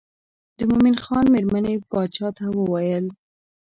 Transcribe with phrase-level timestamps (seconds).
[0.57, 3.05] د مومن خان مېرمنې باچا ته وویل.